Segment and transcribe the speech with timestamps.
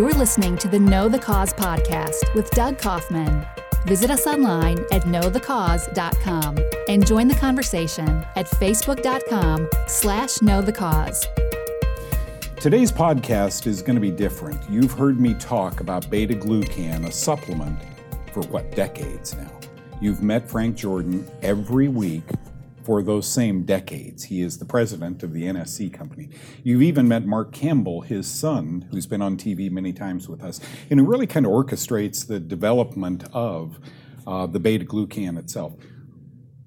[0.00, 3.44] You're listening to the Know the Cause podcast with Doug Kaufman.
[3.84, 6.56] Visit us online at knowthecause.com
[6.88, 11.26] and join the conversation at facebook.com slash knowthecause.
[12.56, 14.58] Today's podcast is going to be different.
[14.70, 17.78] You've heard me talk about beta glucan, a supplement,
[18.32, 19.52] for what, decades now.
[20.00, 22.24] You've met Frank Jordan every week
[22.84, 24.24] for those same decades.
[24.24, 26.30] He is the president of the NSC company.
[26.62, 30.60] You've even met Mark Campbell, his son, who's been on TV many times with us,
[30.90, 33.78] and who really kind of orchestrates the development of
[34.26, 35.74] uh, the beta glucan itself.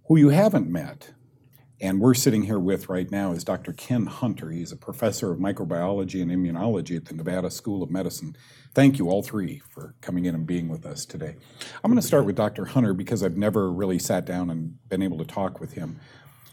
[0.08, 1.13] Who you haven't met
[1.84, 3.73] and we're sitting here with right now is Dr.
[3.73, 4.50] Ken Hunter.
[4.50, 8.38] He's a professor of microbiology and immunology at the Nevada School of Medicine.
[8.73, 11.36] Thank you, all three, for coming in and being with us today.
[11.84, 12.64] I'm going to start with Dr.
[12.64, 16.00] Hunter because I've never really sat down and been able to talk with him.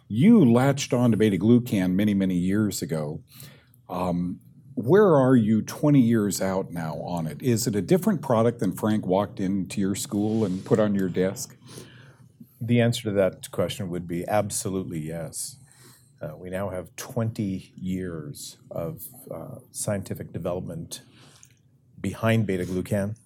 [0.09, 3.23] You latched on to beta glucan many, many years ago.
[3.89, 4.41] Um,
[4.75, 7.41] where are you 20 years out now on it?
[7.41, 11.09] Is it a different product than Frank walked into your school and put on your
[11.09, 11.57] desk?
[12.61, 15.57] The answer to that question would be absolutely yes.
[16.21, 21.01] Uh, we now have 20 years of uh, scientific development
[21.99, 23.17] behind beta glucan,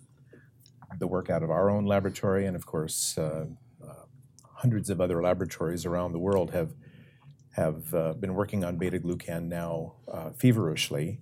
[1.01, 3.47] the work out of our own laboratory, and of course, uh,
[3.83, 4.05] uh
[4.55, 6.73] hundreds of other laboratories around the world have,
[7.57, 11.19] have uh, been working on beta glucan now uh, feverishly.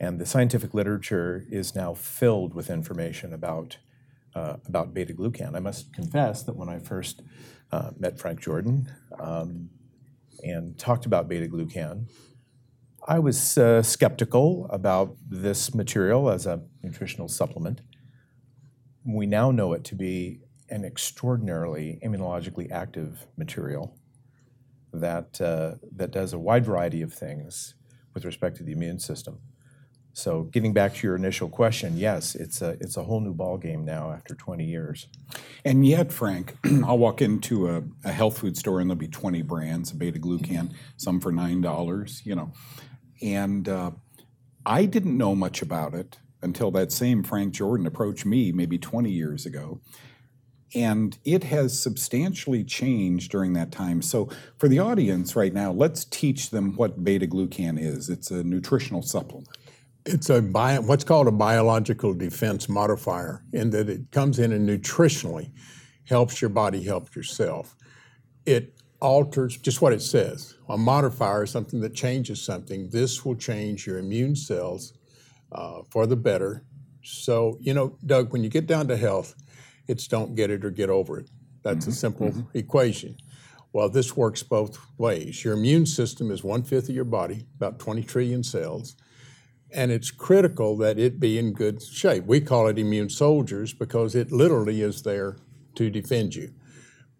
[0.00, 3.76] And the scientific literature is now filled with information about
[4.38, 5.56] uh, about beta glucan.
[5.56, 7.22] I must confess that when I first
[7.72, 9.70] uh, met Frank Jordan um,
[10.42, 12.06] and talked about beta glucan,
[13.06, 17.80] I was uh, skeptical about this material as a nutritional supplement.
[19.04, 23.98] We now know it to be an extraordinarily immunologically active material
[24.92, 27.74] that, uh, that does a wide variety of things
[28.14, 29.40] with respect to the immune system.
[30.12, 33.56] So getting back to your initial question, yes, it's a it's a whole new ball
[33.56, 35.06] game now after 20 years.
[35.64, 39.42] And yet, Frank, I'll walk into a, a, health food store and there'll be 20
[39.42, 42.52] brands of beta glucan, some for nine dollars, you know.
[43.22, 43.92] And uh,
[44.66, 49.10] I didn't know much about it until that same Frank Jordan approached me maybe 20
[49.10, 49.80] years ago.
[50.74, 54.02] And it has substantially changed during that time.
[54.02, 54.28] So,
[54.58, 58.10] for the audience right now, let's teach them what beta glucan is.
[58.10, 59.48] It's a nutritional supplement.
[60.08, 64.66] It's a bio, what's called a biological defense modifier, in that it comes in and
[64.66, 65.50] nutritionally
[66.04, 67.76] helps your body help yourself.
[68.46, 70.54] It alters just what it says.
[70.70, 72.88] A modifier is something that changes something.
[72.88, 74.94] This will change your immune cells
[75.52, 76.64] uh, for the better.
[77.02, 79.34] So, you know, Doug, when you get down to health,
[79.88, 81.28] it's don't get it or get over it.
[81.62, 81.90] That's mm-hmm.
[81.90, 82.58] a simple mm-hmm.
[82.58, 83.18] equation.
[83.74, 85.44] Well, this works both ways.
[85.44, 88.96] Your immune system is one fifth of your body, about 20 trillion cells
[89.72, 92.24] and it's critical that it be in good shape.
[92.24, 95.36] We call it immune soldiers because it literally is there
[95.74, 96.52] to defend you.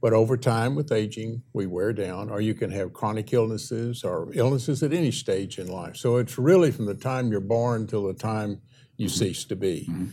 [0.00, 4.28] But over time, with aging, we wear down, or you can have chronic illnesses or
[4.32, 5.97] illnesses at any stage in life.
[5.97, 8.60] So it's really from the time you're born till the time
[8.97, 9.16] you mm-hmm.
[9.16, 9.88] cease to be.
[9.91, 10.06] Mm-hmm.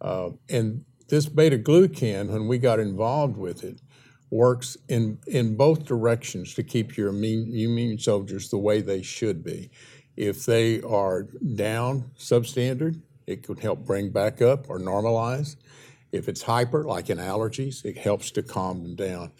[0.00, 3.80] Uh, and this beta glucan, when we got involved with it,
[4.30, 9.44] works in, in both directions to keep your immune, immune soldiers the way they should
[9.44, 9.70] be.
[10.16, 11.22] If they are
[11.54, 15.56] down substandard, it could help bring back up or normalize.
[16.12, 19.32] If it's hyper, like in allergies, it helps to calm them down.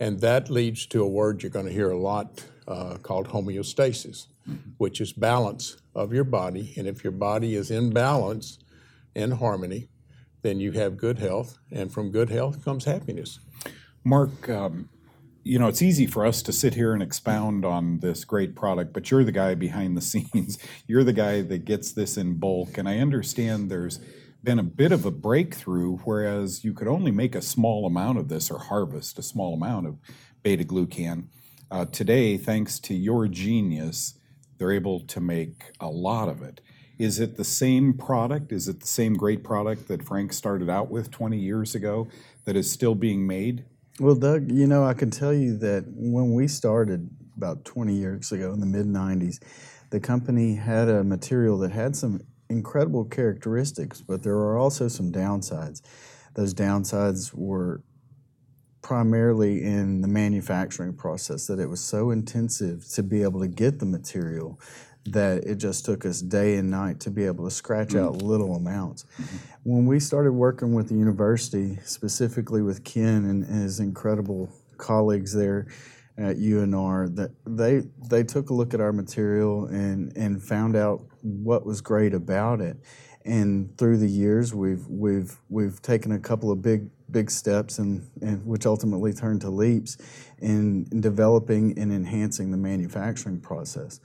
[0.00, 4.26] And that leads to a word you're going to hear a lot uh, called homeostasis,
[4.48, 4.70] mm-hmm.
[4.78, 6.74] which is balance of your body.
[6.76, 8.58] And if your body is in balance,
[9.14, 9.88] in harmony,
[10.42, 11.58] then you have good health.
[11.70, 13.38] And from good health comes happiness.
[14.04, 14.88] Mark, um,
[15.46, 18.92] you know, it's easy for us to sit here and expound on this great product,
[18.92, 20.58] but you're the guy behind the scenes.
[20.88, 22.76] You're the guy that gets this in bulk.
[22.76, 24.00] And I understand there's
[24.42, 28.28] been a bit of a breakthrough, whereas you could only make a small amount of
[28.28, 29.98] this or harvest a small amount of
[30.42, 31.26] beta glucan.
[31.70, 34.14] Uh, today, thanks to your genius,
[34.58, 36.60] they're able to make a lot of it.
[36.98, 38.50] Is it the same product?
[38.50, 42.08] Is it the same great product that Frank started out with 20 years ago
[42.46, 43.64] that is still being made?
[43.98, 48.30] Well, Doug, you know, I can tell you that when we started about 20 years
[48.30, 49.38] ago in the mid 90s,
[49.88, 52.20] the company had a material that had some
[52.50, 55.80] incredible characteristics, but there were also some downsides.
[56.34, 57.82] Those downsides were
[58.82, 63.78] primarily in the manufacturing process, that it was so intensive to be able to get
[63.78, 64.60] the material
[65.12, 68.04] that it just took us day and night to be able to scratch mm-hmm.
[68.04, 69.04] out little amounts.
[69.04, 69.36] Mm-hmm.
[69.64, 75.66] When we started working with the university, specifically with Ken and his incredible colleagues there
[76.18, 81.04] at UNR, that they they took a look at our material and and found out
[81.22, 82.76] what was great about it.
[83.24, 88.08] And through the years, we've we've we've taken a couple of big big steps, and,
[88.20, 89.96] and which ultimately turned to leaps
[90.38, 94.00] in, in developing and enhancing the manufacturing process.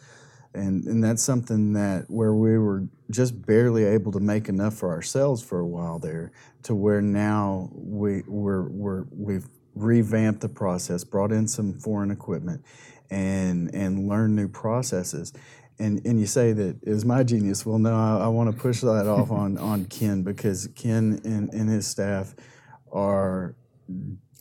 [0.53, 4.91] And, and that's something that where we were just barely able to make enough for
[4.91, 6.31] ourselves for a while there
[6.63, 12.63] to where now we, we're, we're, we've revamped the process, brought in some foreign equipment,
[13.09, 15.33] and, and learned new processes.
[15.79, 17.65] And, and you say that is my genius.
[17.65, 21.51] Well, no, I, I want to push that off on, on Ken because Ken and,
[21.53, 22.35] and his staff
[22.91, 23.55] are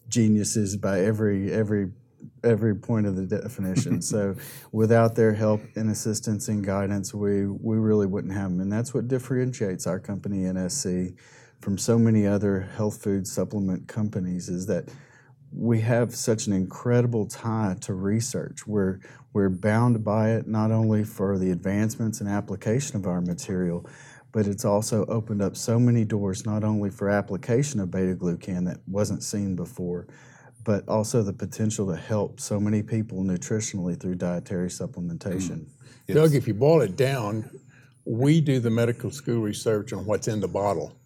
[0.08, 1.92] geniuses by every every
[2.44, 4.02] every point of the definition.
[4.12, 4.34] so
[4.72, 8.60] without their help and assistance and guidance, we we really wouldn't have them.
[8.60, 11.16] And that's what differentiates our company NSC
[11.60, 14.88] from so many other health food supplement companies is that
[15.52, 18.66] we have such an incredible tie to research.
[18.66, 19.00] We're
[19.32, 23.86] we're bound by it not only for the advancements and application of our material,
[24.32, 28.66] but it's also opened up so many doors not only for application of beta glucan
[28.66, 30.06] that wasn't seen before,
[30.64, 35.66] but also the potential to help so many people nutritionally through dietary supplementation.
[36.08, 36.14] Mm.
[36.14, 37.48] Doug, if you boil it down,
[38.04, 40.96] we do the medical school research on what's in the bottle.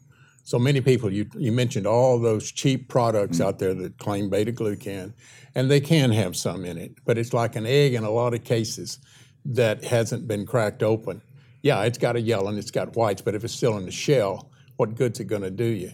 [0.45, 3.47] So many people, you, you mentioned all those cheap products mm.
[3.47, 5.13] out there that claim beta glucan,
[5.55, 8.35] and they can have some in it, but it's like an egg in a lot
[8.35, 8.99] of cases
[9.45, 11.21] that hasn't been cracked open
[11.65, 13.91] yeah, it's got a yellow and it's got whites, but if it's still in the
[13.91, 15.93] shell, what good's it going to do you?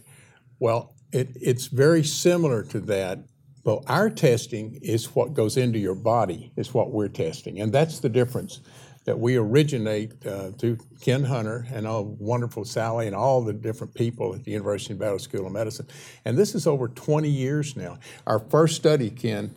[0.58, 3.20] Well, it, it's very similar to that,
[3.70, 7.60] but our testing is what goes into your body, is what we're testing.
[7.60, 8.60] And that's the difference
[9.04, 13.94] that we originate uh, through Ken Hunter and our wonderful Sally and all the different
[13.94, 15.86] people at the University of Nevada School of Medicine.
[16.24, 18.00] And this is over 20 years now.
[18.26, 19.54] Our first study, Ken,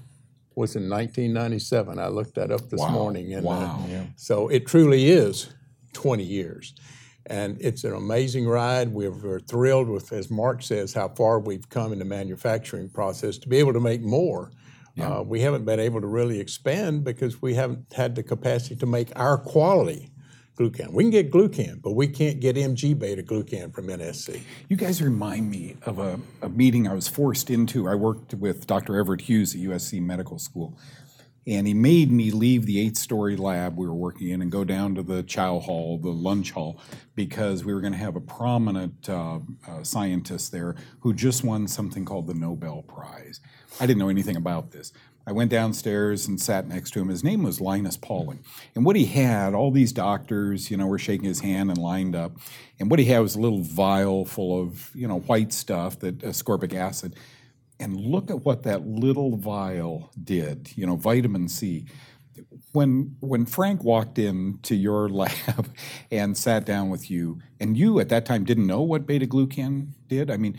[0.53, 1.97] was in 1997.
[1.97, 2.91] I looked that up this wow.
[2.91, 3.33] morning.
[3.33, 3.81] And, wow.
[3.83, 4.05] Uh, yeah.
[4.15, 5.51] So it truly is
[5.93, 6.75] 20 years.
[7.25, 8.89] And it's an amazing ride.
[8.89, 13.37] We're, we're, thrilled with, as Mark says, how far we've come in the manufacturing process
[13.39, 14.51] to be able to make more.
[14.95, 15.17] Yeah.
[15.17, 18.85] Uh, we haven't been able to really expand because we haven't had the capacity to
[18.85, 20.11] make our quality
[20.57, 20.91] glucan.
[20.91, 24.41] We can get glucan, but we can't get MG beta glucan from NSC.
[24.69, 27.87] You guys remind me of a, a meeting I was forced into.
[27.87, 28.97] I worked with Dr.
[28.97, 30.77] Everett Hughes at USC Medical School
[31.45, 34.63] and he made me leave the eight story lab we were working in and go
[34.63, 36.79] down to the chow hall, the lunch hall,
[37.15, 41.67] because we were going to have a prominent uh, uh, scientist there who just won
[41.67, 43.41] something called the Nobel Prize.
[43.79, 44.93] I didn't know anything about this.
[45.25, 47.07] I went downstairs and sat next to him.
[47.07, 48.43] His name was Linus Pauling.
[48.75, 52.13] And what he had, all these doctors, you know, were shaking his hand and lined
[52.13, 52.33] up.
[52.77, 56.19] And what he had was a little vial full of, you know, white stuff, that
[56.19, 57.15] ascorbic acid
[57.79, 61.85] and look at what that little vial did, you know, vitamin C.
[62.71, 65.69] When when Frank walked into your lab
[66.11, 69.89] and sat down with you, and you at that time didn't know what beta glucan
[70.07, 70.57] did, I mean,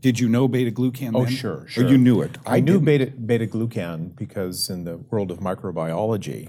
[0.00, 1.12] did you know beta glucan?
[1.14, 1.32] Oh, then?
[1.32, 1.84] sure, sure.
[1.84, 2.38] Or you knew it.
[2.46, 6.48] I, I knew beta beta glucan because in the world of microbiology,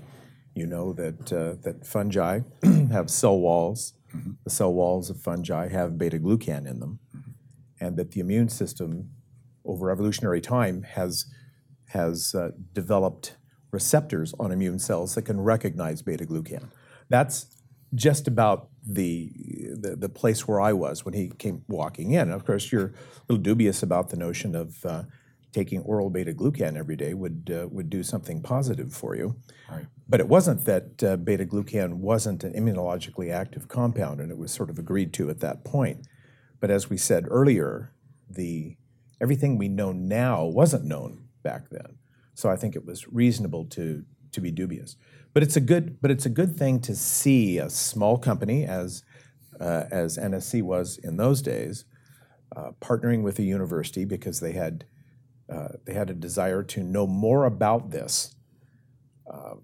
[0.56, 2.42] you know that uh, that fungi
[2.92, 3.94] have cell walls.
[4.16, 4.32] Mm-hmm.
[4.44, 7.32] The cell walls of fungi have beta glucan in them, mm-hmm.
[7.86, 9.10] and that the immune system
[9.66, 11.26] over evolutionary time has
[11.90, 13.36] has uh, developed
[13.72, 16.70] receptors on immune cells that can recognize beta glucan.
[17.10, 17.48] That's
[17.94, 19.30] just about the,
[19.74, 22.32] the, the place where I was when he came walking in.
[22.32, 22.94] Of course, you're a
[23.28, 25.04] little dubious about the notion of uh,
[25.52, 29.36] taking oral beta glucan every day would uh, would do something positive for you.
[29.70, 29.86] Right.
[30.08, 34.52] But it wasn't that uh, beta glucan wasn't an immunologically active compound, and it was
[34.52, 36.08] sort of agreed to at that point.
[36.60, 37.94] But as we said earlier,
[38.30, 38.78] the
[39.22, 41.98] everything we know now wasn't known back then.
[42.34, 44.96] So I think it was reasonable to to be dubious.
[45.34, 49.04] But it's a good but it's a good thing to see a small company as
[49.60, 51.86] uh, as NSC was in those days,
[52.56, 54.86] uh, partnering with a university because they had
[55.50, 58.36] uh, they had a desire to know more about this.
[59.32, 59.56] Uh,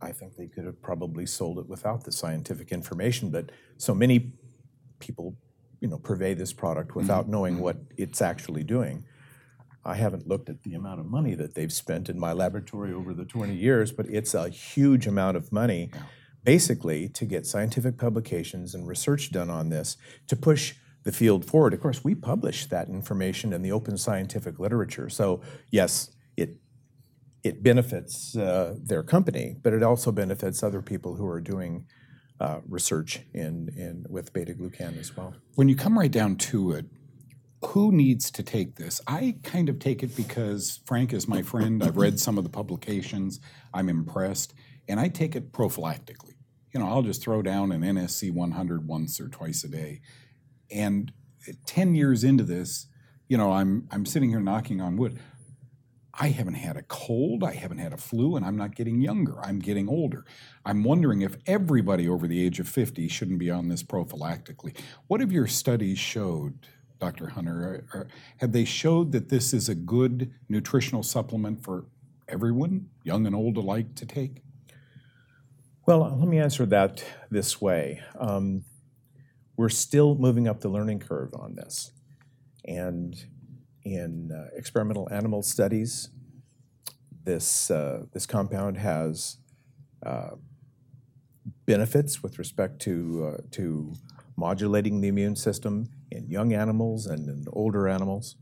[0.00, 4.32] I think they could have probably sold it without the scientific information, but so many
[5.00, 5.36] people
[5.80, 7.32] you know, purvey this product without mm-hmm.
[7.32, 9.04] knowing what it's actually doing.
[9.84, 13.14] I haven't looked at the amount of money that they've spent in my laboratory over
[13.14, 15.90] the 20 years, but it's a huge amount of money
[16.44, 21.72] basically to get scientific publications and research done on this to push the field forward.
[21.72, 25.08] Of course, we publish that information in the open scientific literature.
[25.08, 26.58] So, yes, it
[27.42, 31.86] it benefits uh, their company, but it also benefits other people who are doing
[32.40, 35.34] uh, research in, in with beta glucan as well.
[35.54, 36.86] When you come right down to it,
[37.64, 39.00] who needs to take this?
[39.08, 41.82] I kind of take it because Frank is my friend.
[41.82, 43.40] I've read some of the publications.
[43.74, 44.54] I'm impressed,
[44.86, 46.34] and I take it prophylactically.
[46.72, 50.00] you know, I'll just throw down an NSC 100 once or twice a day.
[50.70, 51.12] And
[51.66, 52.86] 10 years into this,
[53.26, 55.18] you know, I'm, I'm sitting here knocking on wood.
[56.20, 59.40] I haven't had a cold, I haven't had a flu, and I'm not getting younger.
[59.40, 60.24] I'm getting older.
[60.64, 64.76] I'm wondering if everybody over the age of 50 shouldn't be on this prophylactically.
[65.06, 66.66] What have your studies showed,
[66.98, 67.28] Dr.
[67.28, 67.86] Hunter?
[67.92, 68.08] Are, are,
[68.38, 71.86] have they showed that this is a good nutritional supplement for
[72.26, 74.42] everyone, young and old alike, to take?
[75.86, 78.02] Well, let me answer that this way.
[78.18, 78.64] Um,
[79.56, 81.92] we're still moving up the learning curve on this.
[82.64, 83.16] And
[83.92, 86.10] in uh, experimental animal studies,
[87.24, 89.38] this, uh, this compound has
[90.04, 90.30] uh,
[91.66, 93.94] benefits with respect to, to
[94.36, 98.36] modulating the immune system in young animals and in older animals.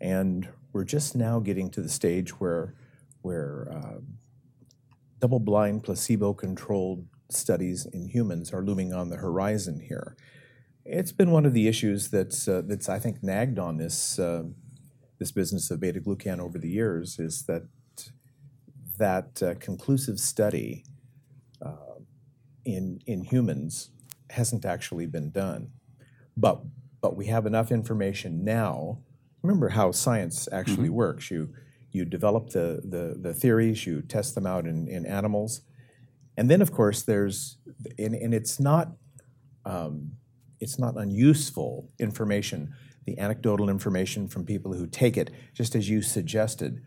[0.00, 2.74] And we're just now getting to the stage where,
[3.22, 4.00] where uh,
[5.20, 10.16] double-blind, placebo-controlled studies in humans are looming on the horizon here.
[10.84, 14.18] It's been one of the issues that's that's I think nagged on this
[15.20, 17.62] this business of beta glucan over the years is that
[18.98, 20.84] that uh, conclusive study
[21.64, 22.00] uh,
[22.64, 23.90] in in humans
[24.30, 25.70] hasn't actually been done,
[26.36, 26.62] but
[27.00, 28.98] but we have enough information now.
[29.42, 30.94] Remember how science actually mm-hmm.
[30.94, 31.30] works.
[31.30, 31.50] You
[31.92, 35.62] you develop the, the, the theories, you test them out in, in animals,
[36.36, 37.58] and then of course there's
[37.98, 38.92] and, and it's not
[39.64, 40.12] um,
[40.60, 42.74] it's not unuseful information,
[43.06, 46.82] the anecdotal information from people who take it, just as you suggested.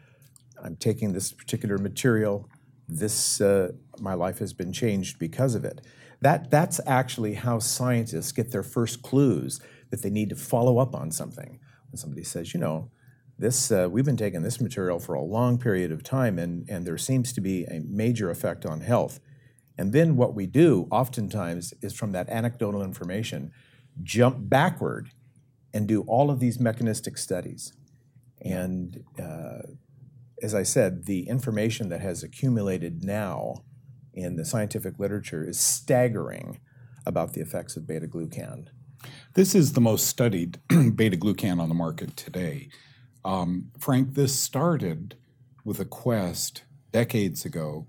[0.64, 2.50] I'm taking this particular material.
[2.88, 5.82] This uh, my life has been changed because of it.
[6.22, 10.96] That that's actually how scientists get their first clues that they need to follow up
[10.96, 11.60] on something.
[11.90, 12.90] When somebody says, you know,
[13.38, 16.86] this uh, we've been taking this material for a long period of time, and and
[16.86, 19.20] there seems to be a major effect on health.
[19.78, 23.52] And then what we do oftentimes is from that anecdotal information,
[24.04, 25.10] jump backward
[25.74, 27.74] and do all of these mechanistic studies.
[28.42, 29.64] And uh,
[30.42, 33.64] as I said, the information that has accumulated now
[34.14, 36.60] in the scientific literature is staggering
[37.06, 38.68] about the effects of beta glucan.
[39.34, 40.60] This is the most studied
[40.96, 42.70] beta glucan on the market today.
[43.26, 45.16] Um, Frank, this started
[45.66, 47.88] with a quest decades ago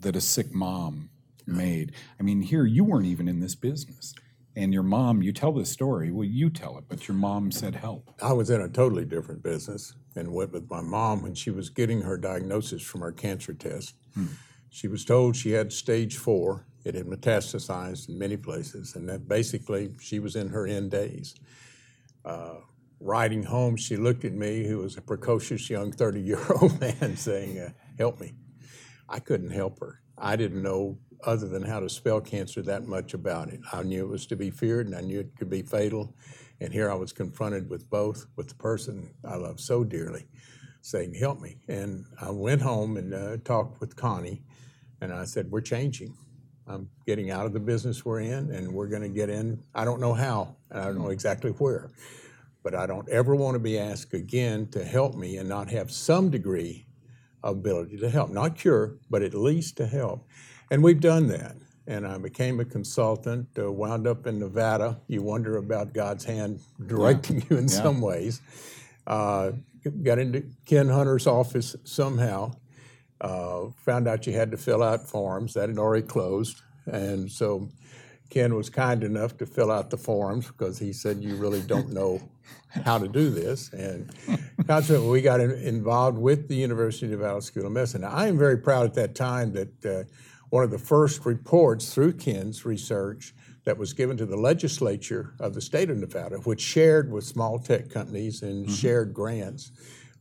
[0.00, 1.10] that a sick mom
[1.46, 1.92] made.
[2.18, 4.14] I mean, here you weren't even in this business.
[4.56, 6.10] And your mom, you tell this story.
[6.10, 8.10] Well, you tell it, but your mom said help.
[8.20, 11.70] I was in a totally different business and went with my mom when she was
[11.70, 13.94] getting her diagnosis from her cancer test.
[14.14, 14.26] Hmm.
[14.68, 16.66] She was told she had stage four.
[16.84, 21.34] It had metastasized in many places, and that basically she was in her end days.
[22.24, 22.56] Uh,
[22.98, 27.16] riding home, she looked at me, who was a precocious young 30 year old man,
[27.16, 28.32] saying, uh, Help me.
[29.08, 30.00] I couldn't help her.
[30.16, 33.60] I didn't know other than how to spell cancer that much about it.
[33.72, 36.14] I knew it was to be feared and I knew it could be fatal.
[36.60, 40.26] And here I was confronted with both, with the person I love so dearly
[40.82, 41.58] saying, Help me.
[41.68, 44.42] And I went home and uh, talked with Connie,
[45.00, 46.14] and I said, We're changing.
[46.66, 49.62] I'm getting out of the business we're in, and we're going to get in.
[49.74, 51.90] I don't know how, and I don't know exactly where,
[52.62, 55.90] but I don't ever want to be asked again to help me and not have
[55.90, 56.86] some degree
[57.42, 58.30] of ability to help.
[58.30, 60.28] Not cure, but at least to help.
[60.70, 61.56] And we've done that.
[61.86, 65.00] And I became a consultant, uh, wound up in Nevada.
[65.08, 67.46] You wonder about God's hand directing yeah.
[67.50, 67.82] you in yeah.
[67.82, 68.40] some ways.
[69.06, 69.52] Uh,
[70.02, 72.52] got into Ken Hunter's office somehow.
[73.20, 75.54] Uh, found out you had to fill out forms.
[75.54, 76.62] That had already closed.
[76.86, 77.68] And so
[78.30, 81.92] Ken was kind enough to fill out the forms because he said, You really don't
[81.92, 82.20] know
[82.84, 83.72] how to do this.
[83.72, 84.10] And
[84.66, 88.02] consequently, we got in, involved with the University of Nevada School of Medicine.
[88.02, 90.04] Now, I am very proud at that time that uh,
[90.50, 95.54] one of the first reports through Ken's research that was given to the legislature of
[95.54, 98.74] the state of Nevada, which shared with small tech companies and mm-hmm.
[98.74, 99.72] shared grants.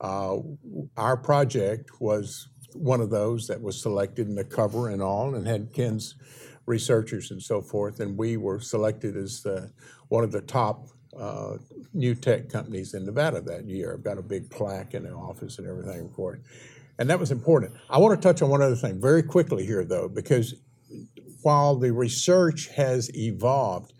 [0.01, 0.37] Uh,
[0.97, 5.47] our project was one of those that was selected in the cover and all, and
[5.47, 6.15] had Ken's
[6.65, 7.99] researchers and so forth.
[7.99, 9.71] And we were selected as the,
[10.09, 11.57] one of the top uh,
[11.93, 13.93] new tech companies in Nevada that year.
[13.93, 16.41] I've got a big plaque in the office and everything for it.
[16.99, 17.73] And that was important.
[17.89, 20.55] I want to touch on one other thing very quickly here, though, because
[21.41, 23.93] while the research has evolved,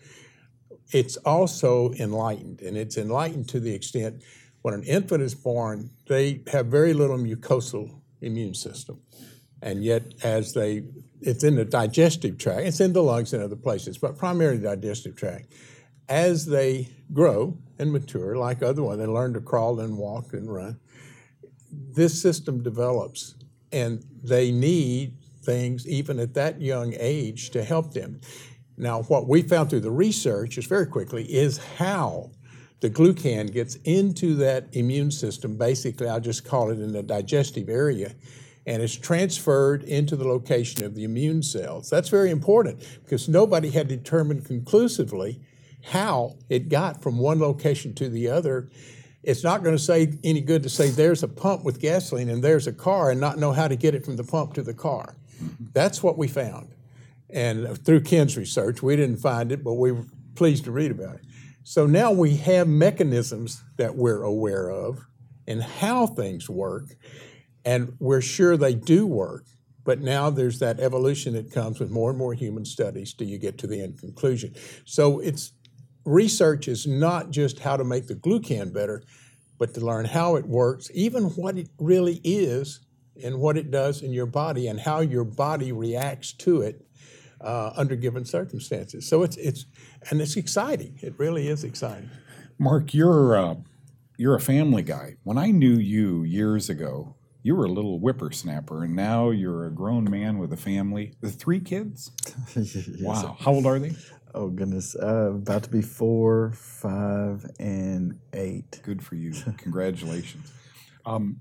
[0.91, 2.61] it's also enlightened.
[2.61, 4.21] And it's enlightened to the extent
[4.63, 8.99] when an infant is born, they have very little mucosal immune system.
[9.61, 10.83] And yet, as they,
[11.21, 14.75] it's in the digestive tract, it's in the lungs and other places, but primarily the
[14.75, 15.53] digestive tract.
[16.09, 20.53] As they grow and mature, like other one, they learn to crawl and walk and
[20.53, 20.79] run
[21.71, 23.35] this system develops
[23.71, 28.19] and they need things even at that young age to help them.
[28.77, 32.31] Now, what we found through the research, is very quickly, is how
[32.79, 35.57] the glucan gets into that immune system.
[35.57, 38.13] Basically, I'll just call it in the digestive area,
[38.65, 41.89] and it's transferred into the location of the immune cells.
[41.89, 45.41] That's very important because nobody had determined conclusively
[45.83, 48.69] how it got from one location to the other.
[49.23, 52.43] It's not going to say any good to say there's a pump with gasoline and
[52.43, 54.73] there's a car and not know how to get it from the pump to the
[54.73, 55.17] car.
[55.73, 56.73] That's what we found.
[57.29, 61.15] And through Ken's research, we didn't find it, but we were pleased to read about
[61.15, 61.21] it.
[61.63, 65.05] So now we have mechanisms that we're aware of
[65.47, 66.95] and how things work,
[67.65, 69.45] and we're sure they do work.
[69.83, 73.37] But now there's that evolution that comes with more and more human studies till you
[73.37, 74.53] get to the end conclusion.
[74.85, 75.53] So it's
[76.05, 79.03] research is not just how to make the glucan better,
[79.57, 82.79] but to learn how it works, even what it really is
[83.23, 86.85] and what it does in your body and how your body reacts to it
[87.41, 89.07] uh, under given circumstances.
[89.07, 89.65] So it's it's
[90.09, 90.99] and it's exciting.
[91.01, 92.09] It really is exciting.
[92.57, 93.55] Mark, you're uh,
[94.17, 95.15] you're a family guy.
[95.23, 99.71] When I knew you years ago, you were a little whippersnapper, and now you're a
[99.71, 102.11] grown man with a family with three kids.
[102.55, 103.01] Yes.
[103.01, 103.91] Wow, how old are they?
[104.33, 108.79] Oh goodness, uh, about to be four, five, and eight.
[108.83, 109.33] Good for you.
[109.57, 110.51] Congratulations.
[111.05, 111.37] Um,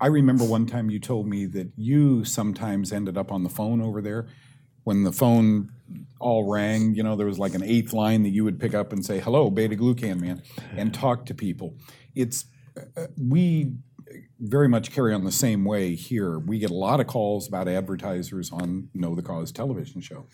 [0.00, 3.80] I remember one time you told me that you sometimes ended up on the phone
[3.80, 4.28] over there.
[4.84, 5.70] When the phone
[6.20, 8.92] all rang, you know, there was like an eighth line that you would pick up
[8.92, 10.42] and say, hello, beta glucan man,
[10.76, 11.76] and talk to people.
[12.14, 12.46] It's,
[12.96, 13.72] uh, we
[14.38, 16.38] very much carry on the same way here.
[16.38, 20.26] We get a lot of calls about advertisers on Know the Cause television show.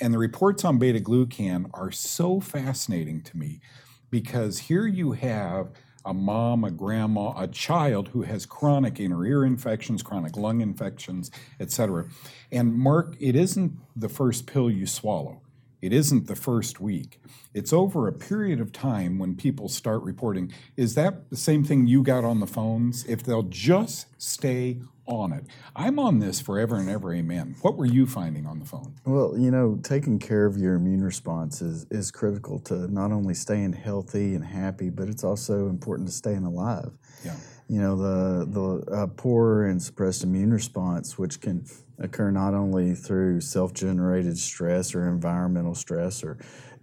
[0.00, 3.60] And the reports on beta glucan are so fascinating to me
[4.10, 5.70] because here you have
[6.04, 11.30] a mom, a grandma, a child who has chronic inner ear infections, chronic lung infections,
[11.58, 12.06] et cetera.
[12.52, 15.40] And Mark, it isn't the first pill you swallow.
[15.80, 17.20] It isn't the first week.
[17.52, 20.52] It's over a period of time when people start reporting.
[20.76, 23.04] Is that the same thing you got on the phones?
[23.06, 25.44] If they'll just stay on it.
[25.76, 27.56] I'm on this forever and ever, amen.
[27.62, 28.94] What were you finding on the phone?
[29.04, 33.34] Well, you know, taking care of your immune response is, is critical to not only
[33.34, 36.92] staying healthy and happy, but it's also important to staying alive.
[37.24, 37.36] Yeah.
[37.68, 41.64] You know, the, the uh, poor and suppressed immune response, which can
[41.98, 46.38] occur not only through self generated stress or environmental stress or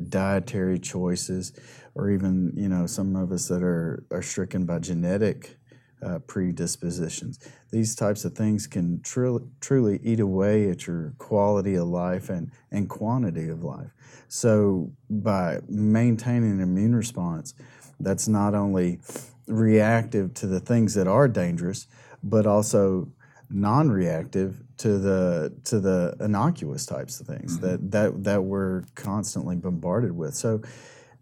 [0.10, 1.53] dietary choices,
[1.93, 5.57] or even, you know, some of us that are, are stricken by genetic
[6.04, 7.40] uh, predispositions.
[7.72, 12.52] These types of things can truly, truly eat away at your quality of life and,
[12.72, 13.92] and quantity of life.
[14.28, 17.54] So, by maintaining an immune response
[18.00, 19.00] that's not only
[19.48, 21.88] reactive to the things that are dangerous,
[22.24, 23.12] but also
[23.50, 27.68] non-reactive to the to the innocuous types of things mm-hmm.
[27.68, 30.34] that that that we're constantly bombarded with.
[30.34, 30.62] So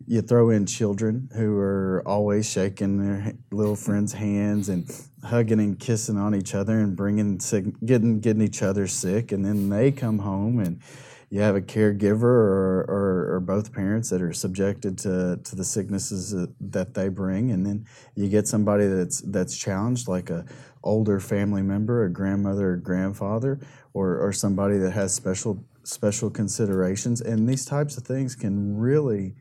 [0.08, 4.90] you throw in children who are always shaking their little friends' hands and
[5.24, 9.46] hugging and kissing on each other and bringing sick, getting getting each other sick, and
[9.46, 10.82] then they come home and
[11.30, 15.64] you have a caregiver or, or, or, both parents that are subjected to, to the
[15.64, 17.86] sicknesses that they bring, and then
[18.16, 20.46] you get somebody that's that's challenged, like a
[20.84, 23.60] older family member, a grandmother or grandfather,
[23.94, 29.36] or, or somebody that has special special considerations, and these types of things can really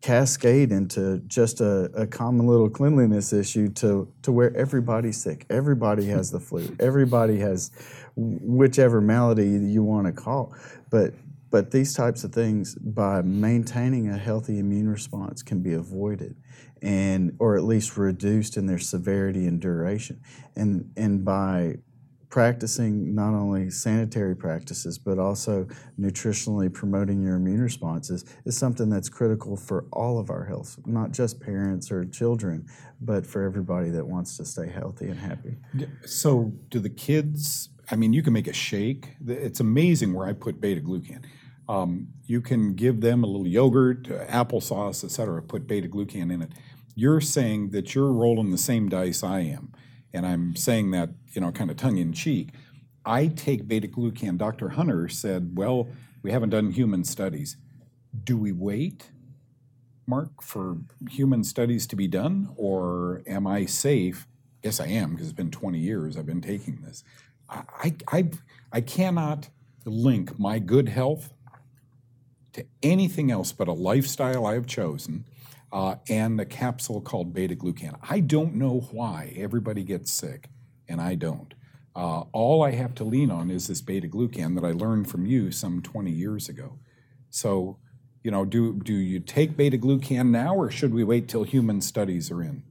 [0.00, 5.44] cascade into just a, a, common little cleanliness issue to, to where everybody's sick.
[5.50, 6.74] Everybody has the flu.
[6.80, 7.70] Everybody has
[8.16, 10.54] whichever malady you want to call.
[10.90, 11.12] But
[11.50, 16.36] but these types of things, by maintaining a healthy immune response, can be avoided,
[16.80, 20.22] and or at least reduced in their severity and duration.
[20.54, 21.78] And and by
[22.30, 25.66] practicing not only sanitary practices but also
[25.98, 31.10] nutritionally promoting your immune responses is something that's critical for all of our health, not
[31.10, 32.64] just parents or children,
[33.00, 35.56] but for everybody that wants to stay healthy and happy.
[36.06, 37.70] So, do the kids?
[37.90, 39.16] I mean, you can make a shake.
[39.26, 41.24] It's amazing where I put beta glucan.
[41.68, 46.32] Um, you can give them a little yogurt, uh, applesauce, et cetera, put beta glucan
[46.32, 46.52] in it.
[46.94, 49.72] You're saying that you're rolling the same dice I am
[50.12, 52.50] and I'm saying that, you know, kind of tongue in cheek.
[53.04, 54.36] I take beta glucan.
[54.36, 54.70] Dr.
[54.70, 55.88] Hunter said, well,
[56.22, 57.56] we haven't done human studies.
[58.24, 59.10] Do we wait,
[60.06, 64.26] Mark, for human studies to be done, or am I safe?
[64.62, 67.04] Yes, I am, because it's been 20 years I've been taking this.
[67.48, 68.30] I, I,
[68.72, 69.48] I cannot
[69.84, 71.32] link my good health
[72.52, 75.24] to anything else but a lifestyle I have chosen
[75.72, 77.96] uh, and a capsule called beta glucan.
[78.08, 80.48] I don't know why everybody gets sick,
[80.88, 81.54] and I don't.
[81.94, 85.26] Uh, all I have to lean on is this beta glucan that I learned from
[85.26, 86.78] you some 20 years ago.
[87.30, 87.78] So,
[88.22, 91.80] you know, do, do you take beta glucan now or should we wait till human
[91.80, 92.62] studies are in?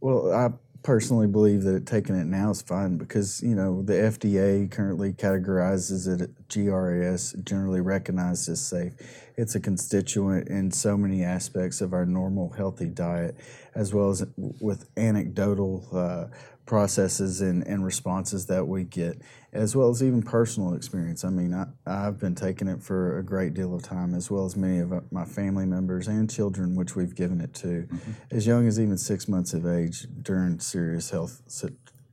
[0.00, 0.50] Well, I
[0.84, 6.06] personally believe that taking it now is fine because you know the FDA currently categorizes
[6.06, 8.92] it GRAS, generally recognized as safe.
[9.36, 13.34] It's a constituent in so many aspects of our normal healthy diet,
[13.74, 16.26] as well as with anecdotal uh,
[16.66, 19.20] processes and, and responses that we get,
[19.52, 21.24] as well as even personal experience.
[21.24, 24.44] I mean, I, I've been taking it for a great deal of time, as well
[24.46, 28.12] as many of my family members and children, which we've given it to, mm-hmm.
[28.30, 31.42] as young as even six months of age during serious health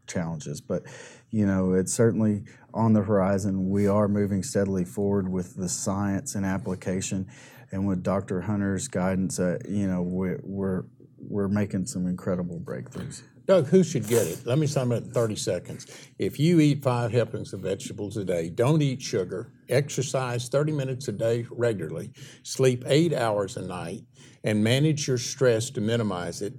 [0.06, 0.60] challenges.
[0.60, 0.84] But,
[1.30, 3.70] you know, it's certainly on the horizon.
[3.70, 7.28] We are moving steadily forward with the science and application.
[7.72, 8.42] And with Dr.
[8.42, 10.84] Hunter's guidance, uh, you know, we're, we're,
[11.28, 13.24] we're making some incredible breakthroughs.
[13.48, 14.46] Doug, who should get it?
[14.46, 15.88] Let me sum it in 30 seconds.
[16.20, 21.08] If you eat five helpings of vegetables a day, don't eat sugar, exercise 30 minutes
[21.08, 22.12] a day regularly,
[22.44, 24.04] sleep eight hours a night,
[24.44, 26.54] and manage your stress to minimize it,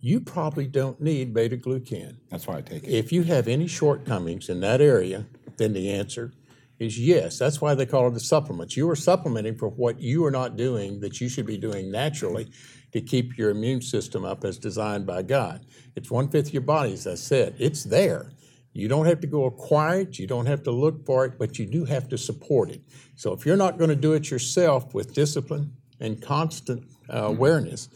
[0.00, 2.16] you probably don't need beta glucan.
[2.30, 2.90] That's why I take it.
[2.90, 6.32] If you have any shortcomings in that area, then the answer
[6.78, 7.38] is yes.
[7.38, 8.76] That's why they call it a supplement.
[8.76, 12.50] You are supplementing for what you are not doing that you should be doing naturally
[12.94, 15.66] to keep your immune system up as designed by God.
[15.96, 17.56] It's one fifth of your body, as I said.
[17.58, 18.30] It's there.
[18.72, 21.58] You don't have to go acquire it, you don't have to look for it, but
[21.58, 22.82] you do have to support it.
[23.16, 27.26] So if you're not going to do it yourself with discipline and constant uh, mm-hmm.
[27.26, 27.88] awareness,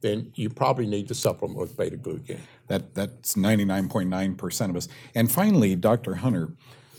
[0.00, 2.38] then you probably need to supplement with beta glucan.
[2.68, 4.88] That, that's 99.9% of us.
[5.14, 6.14] And finally, Dr.
[6.14, 6.48] Hunter,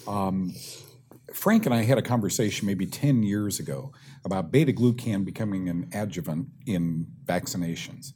[0.07, 0.53] um,
[1.33, 3.91] Frank and I had a conversation maybe 10 years ago
[4.23, 8.13] about beta glucan becoming an adjuvant in vaccinations.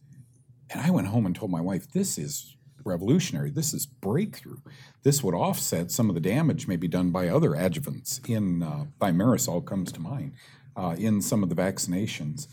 [0.70, 3.52] And I went home and told my wife, this is revolutionary.
[3.52, 4.58] This is breakthrough.
[5.04, 8.28] This would offset some of the damage maybe done by other adjuvants.
[8.30, 10.34] In uh, thimerosal comes to mind
[10.76, 12.48] uh, in some of the vaccinations.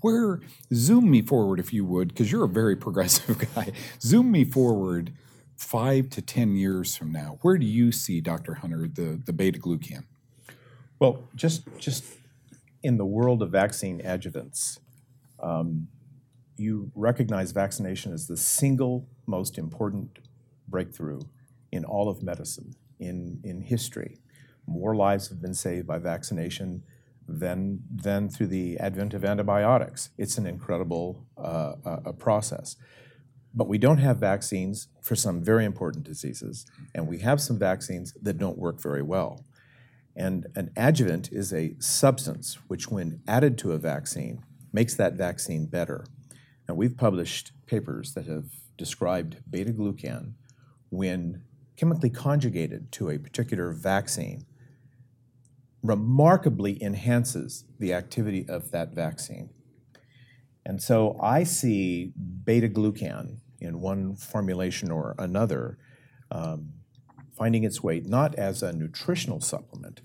[0.00, 0.40] Where
[0.72, 3.72] zoom me forward, if you would, because you're a very progressive guy.
[4.00, 5.12] Zoom me forward
[5.64, 7.38] five to ten years from now.
[7.42, 8.54] Where do you see, Dr.
[8.54, 10.04] Hunter, the the beta glucan?
[10.98, 12.04] Well, just just
[12.82, 14.78] in the world of vaccine adjuvants,
[15.40, 15.88] um,
[16.56, 20.18] you recognize vaccination as the single most important
[20.68, 21.20] breakthrough
[21.72, 24.18] in all of medicine, in, in history.
[24.66, 26.82] More lives have been saved by vaccination
[27.26, 30.10] than, than through the advent of antibiotics.
[30.16, 32.76] It's an incredible uh, uh, process.
[33.54, 38.12] But we don't have vaccines for some very important diseases, and we have some vaccines
[38.20, 39.44] that don't work very well.
[40.16, 45.66] And an adjuvant is a substance which, when added to a vaccine, makes that vaccine
[45.66, 46.04] better.
[46.68, 50.32] Now, we've published papers that have described beta glucan
[50.90, 51.42] when
[51.76, 54.46] chemically conjugated to a particular vaccine
[55.82, 59.50] remarkably enhances the activity of that vaccine.
[60.64, 62.12] And so I see
[62.44, 65.78] beta glucan in one formulation or another
[66.30, 66.74] um,
[67.36, 70.00] finding its way not as a nutritional supplement,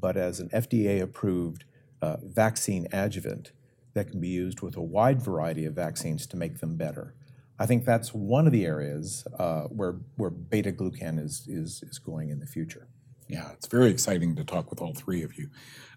[0.00, 1.64] but as an FDA approved
[2.00, 3.52] uh, vaccine adjuvant
[3.94, 7.14] that can be used with a wide variety of vaccines to make them better.
[7.58, 11.98] I think that's one of the areas uh, where, where beta glucan is, is, is
[11.98, 12.88] going in the future.
[13.28, 15.48] Yeah, it's very exciting to talk with all three of you.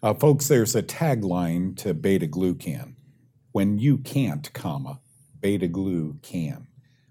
[0.04, 2.96] Uh, folks, there's a tagline to beta glucan.
[3.52, 5.00] When you can't, comma,
[5.40, 6.68] beta glue can.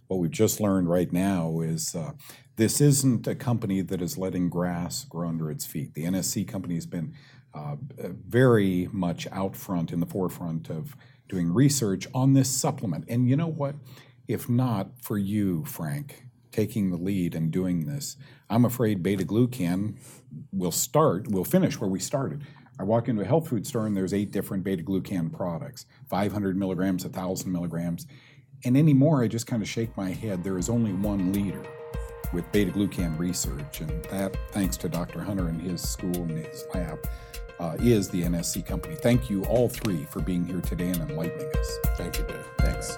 [0.08, 2.12] What we've just learned right now is uh,
[2.56, 5.94] this isn't a company that is letting grass grow under its feet.
[5.94, 7.14] The NSC company has been
[7.54, 7.76] uh,
[8.26, 10.96] very much out front in the forefront of
[11.28, 13.04] doing research on this supplement.
[13.08, 13.76] And you know what?
[14.28, 18.16] If not for you, Frank, taking the lead and doing this,
[18.50, 19.96] I'm afraid beta glucan
[20.52, 22.42] will start, will finish where we started.
[22.78, 26.56] I walk into a health food store and there's eight different beta glucan products 500
[26.56, 28.06] milligrams, 1,000 milligrams.
[28.64, 30.42] And anymore, I just kind of shake my head.
[30.42, 31.62] There is only one leader
[32.32, 35.20] with beta glucan research, and that, thanks to Dr.
[35.20, 36.98] Hunter and his school and his lab,
[37.60, 38.96] uh, is the NSC company.
[38.96, 41.78] Thank you all three for being here today and enlightening us.
[41.96, 42.44] Thank you, Dave.
[42.58, 42.96] Thanks.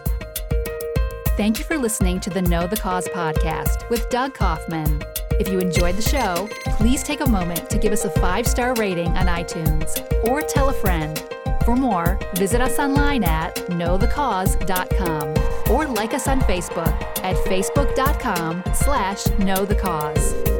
[1.36, 5.02] Thank you for listening to the Know the Cause podcast with Doug Kaufman.
[5.32, 8.74] If you enjoyed the show, please take a moment to give us a five star
[8.76, 11.22] rating on iTunes or tell a friend.
[11.64, 15.35] For more, visit us online at knowthecause.com
[15.70, 20.55] or like us on Facebook at facebook.com slash knowthecause.